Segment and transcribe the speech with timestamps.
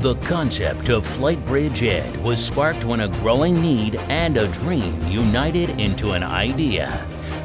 [0.00, 6.12] The concept of FlightBridgeED was sparked when a growing need and a dream united into
[6.12, 7.04] an idea.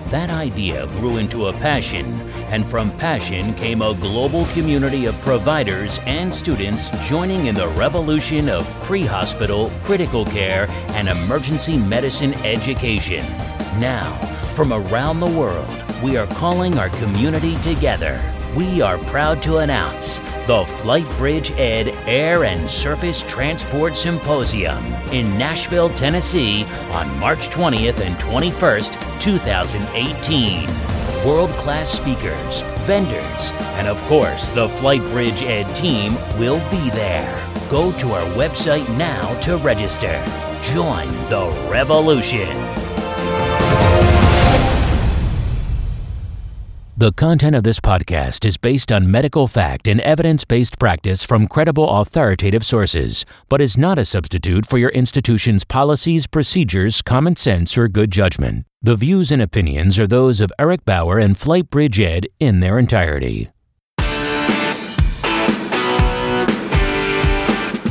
[0.10, 2.22] That idea grew into a passion,
[2.52, 8.50] and from passion came a global community of providers and students joining in the revolution
[8.50, 13.26] of pre hospital, critical care, and emergency medicine education.
[13.80, 14.16] Now,
[14.54, 15.72] from around the world,
[16.04, 18.22] we are calling our community together.
[18.56, 26.66] We are proud to announce the FlightBridgeED Air and Surface Transport Symposium in Nashville, Tennessee
[26.92, 30.68] on March 20th and 21st, 2018.
[31.26, 37.50] World class speakers, vendors, and of course, the FlightBridgeED team will be there.
[37.72, 40.24] Go to our website now to register.
[40.62, 42.83] Join the revolution.
[47.04, 51.50] The content of this podcast is based on medical fact and evidence based practice from
[51.50, 57.78] credible authoritative sources, but is not a substitute for your institution's policies, procedures, common sense,
[57.78, 58.66] or good judgment.
[58.82, 63.50] The views and opinions are those of Eric Bauer and FlightBridgeED in their entirety.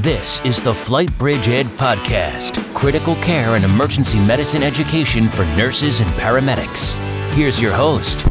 [0.01, 7.12] This is the FlightBridgeED podcast critical care and emergency medicine education for nurses and paramedics.
[7.33, 8.27] Here's your host.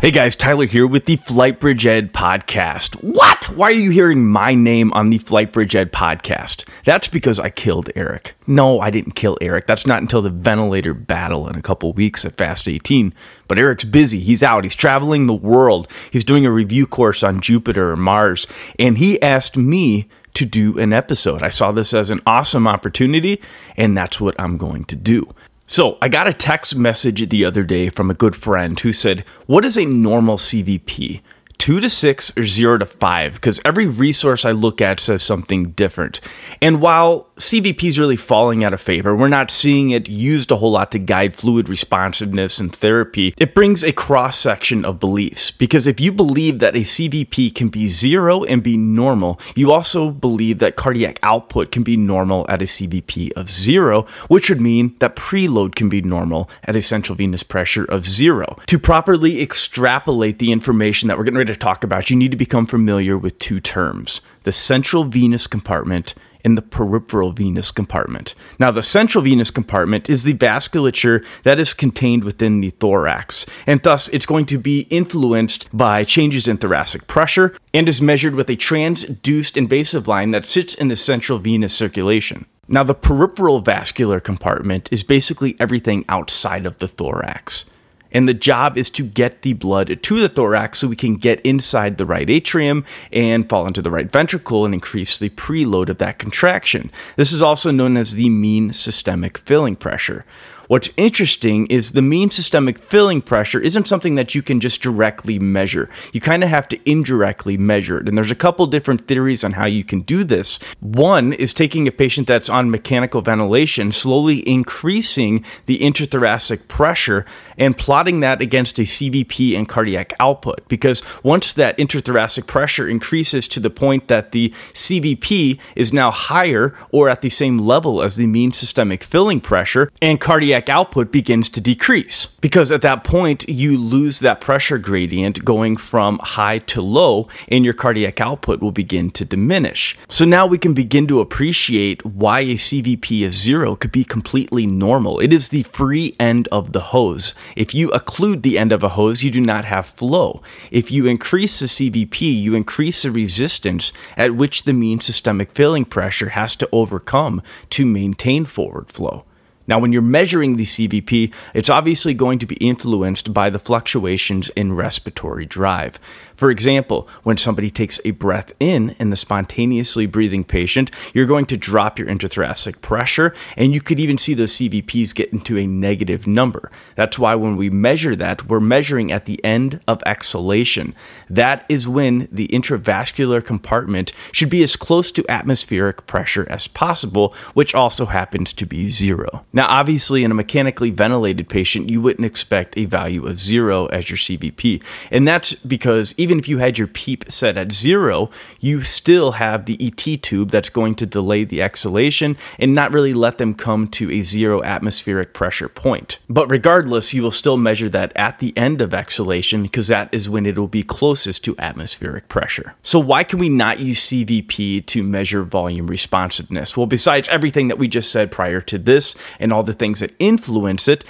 [0.00, 2.94] Hey guys, Tyler here with the FlightBridgeED podcast.
[3.04, 3.50] What?
[3.50, 6.66] Why are you hearing my name on the FlightBridgeED podcast?
[6.86, 8.34] That's because I killed Eric.
[8.46, 9.66] No, I didn't kill Eric.
[9.66, 13.12] That's not until the ventilator battle in a couple weeks at Fast 18.
[13.48, 14.20] But Eric's busy.
[14.20, 14.64] He's out.
[14.64, 15.86] He's traveling the world.
[16.10, 18.46] He's doing a review course on Jupiter or Mars.
[18.78, 21.42] And he asked me to do an episode.
[21.42, 23.42] I saw this as an awesome opportunity,
[23.76, 25.34] and that's what I'm going to do.
[25.70, 29.20] So, I got a text message the other day from a good friend who said,
[29.44, 31.20] What is a normal CVP?
[31.58, 35.72] two to six or zero to five because every resource I look at says something
[35.72, 36.20] different.
[36.62, 40.56] And while CVP is really falling out of favor, we're not seeing it used a
[40.56, 43.32] whole lot to guide fluid responsiveness and therapy.
[43.38, 47.70] It brings a cross section of beliefs because if you believe that a CVP can
[47.70, 52.60] be zero and be normal, you also believe that cardiac output can be normal at
[52.60, 57.16] a CVP of zero, which would mean that preload can be normal at a central
[57.16, 58.58] venous pressure of zero.
[58.66, 62.36] To properly extrapolate the information that we're getting ready to talk about, you need to
[62.36, 66.14] become familiar with two terms the central venous compartment
[66.48, 68.34] and the peripheral venous compartment.
[68.58, 73.82] Now, the central venous compartment is the vasculature that is contained within the thorax, and
[73.82, 78.48] thus it's going to be influenced by changes in thoracic pressure and is measured with
[78.48, 82.46] a transduced invasive line that sits in the central venous circulation.
[82.66, 87.66] Now, the peripheral vascular compartment is basically everything outside of the thorax.
[88.12, 91.40] And the job is to get the blood to the thorax so we can get
[91.40, 95.98] inside the right atrium and fall into the right ventricle and increase the preload of
[95.98, 96.90] that contraction.
[97.16, 100.24] This is also known as the mean systemic filling pressure.
[100.68, 105.38] What's interesting is the mean systemic filling pressure isn't something that you can just directly
[105.38, 105.88] measure.
[106.12, 108.06] You kind of have to indirectly measure it.
[108.06, 110.58] And there's a couple different theories on how you can do this.
[110.80, 117.24] One is taking a patient that's on mechanical ventilation, slowly increasing the intrathoracic pressure
[117.56, 120.68] and plotting that against a CVP and cardiac output.
[120.68, 126.76] Because once that intrathoracic pressure increases to the point that the CVP is now higher
[126.90, 131.12] or at the same level as the mean systemic filling pressure, and cardiac cardiac output
[131.12, 136.58] begins to decrease because at that point you lose that pressure gradient going from high
[136.58, 139.96] to low and your cardiac output will begin to diminish.
[140.08, 144.66] So now we can begin to appreciate why a CVP of zero could be completely
[144.66, 145.20] normal.
[145.20, 147.34] It is the free end of the hose.
[147.54, 150.42] If you occlude the end of a hose, you do not have flow.
[150.72, 155.84] If you increase the CVP, you increase the resistance at which the mean systemic filling
[155.84, 159.24] pressure has to overcome to maintain forward flow.
[159.68, 164.48] Now, when you're measuring the CVP, it's obviously going to be influenced by the fluctuations
[164.50, 166.00] in respiratory drive.
[166.38, 171.46] For example, when somebody takes a breath in in the spontaneously breathing patient, you're going
[171.46, 175.66] to drop your intrathoracic pressure, and you could even see those CVPs get into a
[175.66, 176.70] negative number.
[176.94, 180.94] That's why when we measure that, we're measuring at the end of exhalation.
[181.28, 187.34] That is when the intravascular compartment should be as close to atmospheric pressure as possible,
[187.54, 189.44] which also happens to be zero.
[189.52, 194.08] Now, obviously, in a mechanically ventilated patient, you wouldn't expect a value of zero as
[194.08, 198.28] your CVP, and that's because even even if you had your PEEP set at zero,
[198.60, 203.14] you still have the ET tube that's going to delay the exhalation and not really
[203.14, 206.18] let them come to a zero atmospheric pressure point.
[206.28, 210.28] But regardless, you will still measure that at the end of exhalation because that is
[210.28, 212.74] when it will be closest to atmospheric pressure.
[212.82, 216.76] So, why can we not use CVP to measure volume responsiveness?
[216.76, 220.12] Well, besides everything that we just said prior to this and all the things that
[220.18, 221.04] influence it,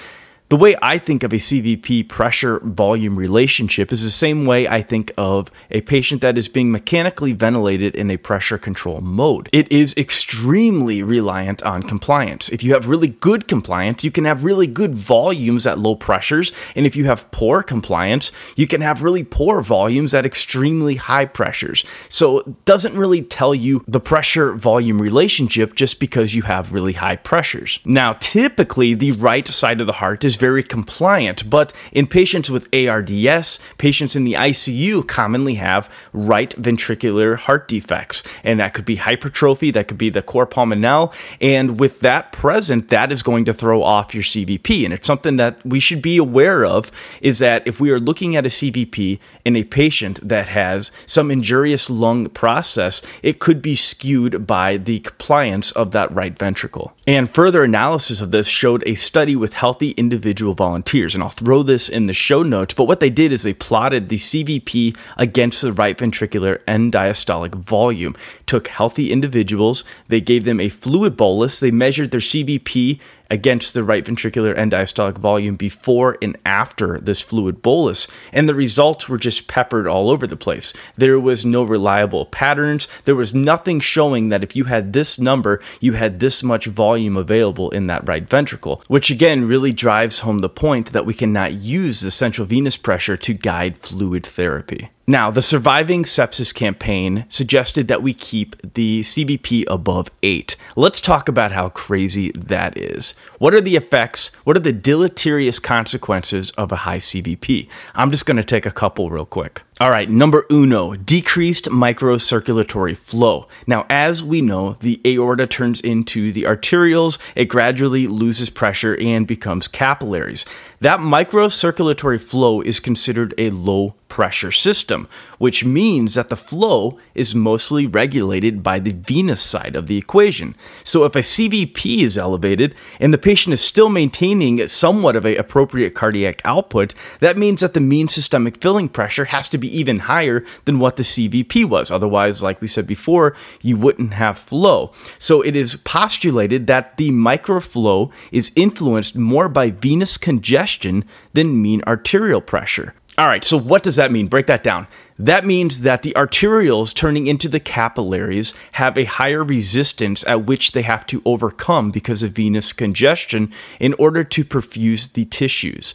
[0.49, 4.81] the way I think of a CVP pressure volume relationship is the same way I
[4.81, 9.51] think of a patient that is being mechanically ventilated in a pressure control mode.
[9.53, 12.49] It is extremely reliant on compliance.
[12.49, 16.51] If you have really good compliance, you can have really good volumes at low pressures.
[16.75, 21.27] And if you have poor compliance, you can have really poor volumes at extremely high
[21.27, 21.85] pressures.
[22.09, 26.95] So it doesn't really tell you the pressure volume relationship just because you have really
[26.95, 27.81] high pressures.
[27.85, 32.69] Now, typically, the right side of the heart is very compliant, but in patients with
[32.75, 38.97] ARDS, patients in the ICU commonly have right ventricular heart defects, and that could be
[38.97, 43.53] hypertrophy, that could be the cor pulmonale, and with that present, that is going to
[43.53, 47.67] throw off your CVP, and it's something that we should be aware of is that
[47.67, 52.29] if we are looking at a CVP in a patient that has some injurious lung
[52.29, 56.93] process, it could be skewed by the compliance of that right ventricle.
[57.09, 61.15] And further analysis of this showed a study with healthy individual volunteers.
[61.15, 62.75] And I'll throw this in the show notes.
[62.75, 67.55] But what they did is they plotted the CVP against the right ventricular end diastolic
[67.55, 68.15] volume.
[68.45, 73.83] Took healthy individuals, they gave them a fluid bolus, they measured their CVP against the
[73.83, 79.19] right ventricular end diastolic volume before and after this fluid bolus, and the results were
[79.19, 80.73] just peppered all over the place.
[80.97, 82.89] There was no reliable patterns.
[83.05, 87.17] There was nothing showing that if you had this number, you had this much volume
[87.17, 91.53] available in that right ventricle, which again really drives home the point that we cannot
[91.53, 94.91] use the central venous pressure to guide fluid therapy.
[95.11, 100.55] Now, the surviving sepsis campaign suggested that we keep the CVP above 8.
[100.77, 103.15] Let's talk about how crazy that is.
[103.39, 104.31] What are the effects?
[104.45, 107.71] What are the deleterious consequences of a high CVP?
[107.95, 109.63] I'm just going to take a couple real quick.
[109.81, 113.47] All right, number uno, decreased microcirculatory flow.
[113.65, 119.25] Now, as we know, the aorta turns into the arterioles, it gradually loses pressure and
[119.25, 120.45] becomes capillaries.
[120.81, 125.09] That microcirculatory flow is considered a low pressure system,
[125.39, 130.57] which means that the flow is mostly regulated by the venous side of the equation.
[130.85, 135.37] So if a CVP is elevated and the patient is still maintaining somewhat of an
[135.37, 140.01] appropriate cardiac output, that means that the mean systemic filling pressure has to be even
[140.01, 141.91] higher than what the CVP was.
[141.91, 144.93] Otherwise, like we said before, you wouldn't have flow.
[145.19, 151.05] So it is postulated that the microflow is influenced more by venous congestion congestion
[151.35, 152.95] than mean arterial pressure.
[153.19, 154.29] All right, so what does that mean?
[154.29, 154.87] Break that down.
[155.19, 160.73] That means that the arterioles turning into the capillaries have a higher resistance at which
[160.73, 165.95] they have to overcome because of venous congestion in order to perfuse the tissues.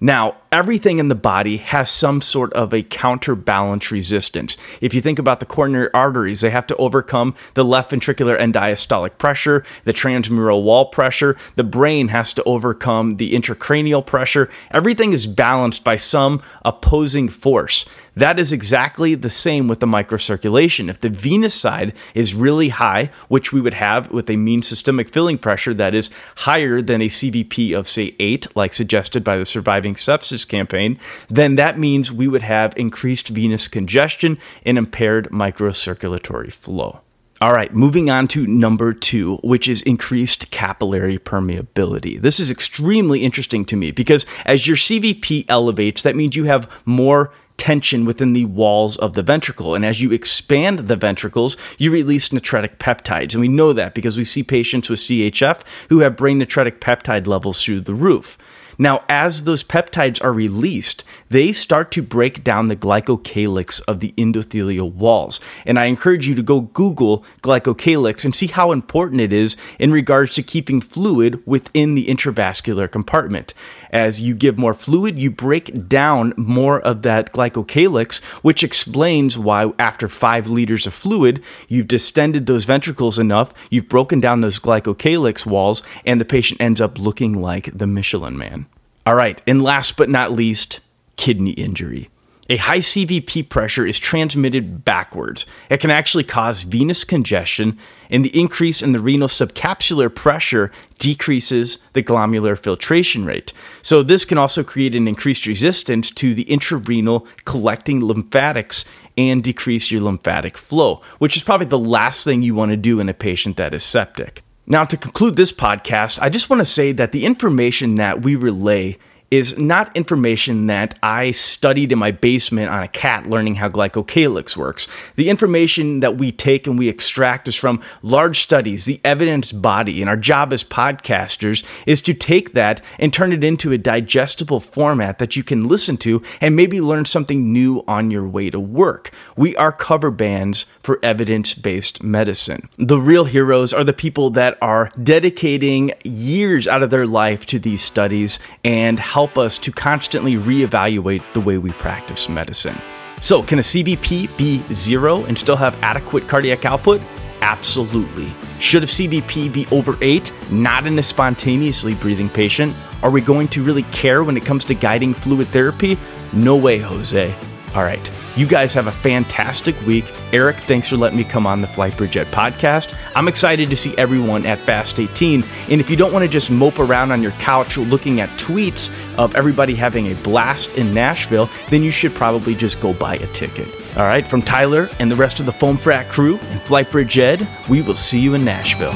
[0.00, 4.56] Now, everything in the body has some sort of a counterbalance resistance.
[4.80, 8.54] If you think about the coronary arteries, they have to overcome the left ventricular end
[8.54, 11.36] diastolic pressure, the transmural wall pressure.
[11.56, 14.48] The brain has to overcome the intracranial pressure.
[14.70, 17.84] Everything is balanced by some opposing force.
[18.18, 20.90] That is exactly the same with the microcirculation.
[20.90, 25.08] If the venous side is really high, which we would have with a mean systemic
[25.08, 29.46] filling pressure that is higher than a CVP of, say, 8, like suggested by the
[29.46, 30.98] surviving sepsis campaign,
[31.28, 34.36] then that means we would have increased venous congestion
[34.66, 37.02] and impaired microcirculatory flow.
[37.40, 42.20] All right, moving on to number two, which is increased capillary permeability.
[42.20, 46.68] This is extremely interesting to me because as your CVP elevates, that means you have
[46.84, 49.74] more tension within the walls of the ventricle.
[49.74, 53.34] And as you expand the ventricles, you release natriuretic peptides.
[53.34, 57.26] And we know that because we see patients with CHF who have brain natriuretic peptide
[57.26, 58.38] levels through the roof.
[58.80, 64.14] Now, as those peptides are released, they start to break down the glycocalyx of the
[64.16, 65.40] endothelial walls.
[65.66, 69.90] And I encourage you to go Google glycocalyx and see how important it is in
[69.90, 73.52] regards to keeping fluid within the intravascular compartment.
[73.90, 79.72] As you give more fluid, you break down more of that glycocalyx, which explains why,
[79.78, 85.44] after five liters of fluid, you've distended those ventricles enough, you've broken down those glycocalyx
[85.44, 88.66] walls, and the patient ends up looking like the Michelin man.
[89.08, 90.80] All right, and last but not least,
[91.16, 92.10] kidney injury.
[92.50, 95.46] A high CVP pressure is transmitted backwards.
[95.70, 97.78] It can actually cause venous congestion,
[98.10, 103.54] and the increase in the renal subcapsular pressure decreases the glomerular filtration rate.
[103.80, 108.84] So, this can also create an increased resistance to the intrarenal collecting lymphatics
[109.16, 113.00] and decrease your lymphatic flow, which is probably the last thing you want to do
[113.00, 114.42] in a patient that is septic.
[114.70, 118.36] Now, to conclude this podcast, I just want to say that the information that we
[118.36, 118.98] relay
[119.30, 124.56] is not information that I studied in my basement on a cat learning how glycocalyx
[124.56, 124.88] works.
[125.16, 130.00] The information that we take and we extract is from large studies, the evidence body,
[130.00, 134.60] and our job as podcasters is to take that and turn it into a digestible
[134.60, 138.60] format that you can listen to and maybe learn something new on your way to
[138.60, 139.10] work.
[139.36, 142.68] We are cover bands for evidence based medicine.
[142.78, 147.58] The real heroes are the people that are dedicating years out of their life to
[147.58, 152.80] these studies and help us to constantly reevaluate the way we practice medicine.
[153.20, 157.00] So, can a CVP be zero and still have adequate cardiac output?
[157.40, 158.32] Absolutely.
[158.60, 162.76] Should a CVP be over 8, not in a spontaneously breathing patient?
[163.02, 165.98] Are we going to really care when it comes to guiding fluid therapy?
[166.32, 167.34] No way, Jose.
[167.74, 168.12] All right.
[168.38, 170.04] You guys have a fantastic week.
[170.32, 172.96] Eric, thanks for letting me come on the FlightBridgeED podcast.
[173.16, 175.42] I'm excited to see everyone at Fast 18.
[175.68, 178.94] And if you don't want to just mope around on your couch looking at tweets
[179.18, 183.26] of everybody having a blast in Nashville, then you should probably just go buy a
[183.32, 183.74] ticket.
[183.96, 187.96] All right, from Tyler and the rest of the FOAMfrat crew and FlightBridgeED, we will
[187.96, 188.92] see you in Nashville.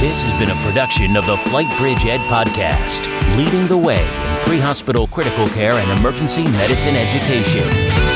[0.00, 3.06] This has been a production of the FlightBridgeED podcast,
[3.36, 8.11] leading the way in pre hospital critical care and emergency medicine education.